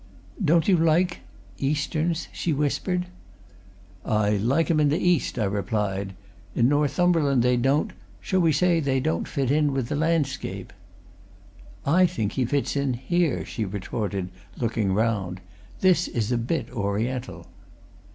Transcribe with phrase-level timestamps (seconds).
[0.43, 1.19] "Don't you like
[1.59, 3.05] Easterns?" she whispered.
[4.03, 6.13] "I like 'em in the East," I replied.
[6.55, 10.73] "In Northumberland they don't shall we say they don't fit in with the landscape."
[11.85, 15.39] "I think he fits in here," she retorted, looking round.
[15.81, 17.45] "This is a bit Oriental."